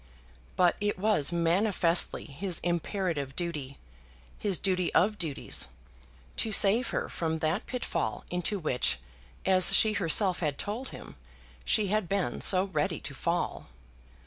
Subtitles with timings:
[0.55, 3.77] But it was manifestly his imperative duty,
[4.39, 5.67] his duty of duties,
[6.37, 8.97] to save her from that pitfall into which,
[9.45, 11.17] as she herself had told him,
[11.65, 13.67] she had been so ready to fall.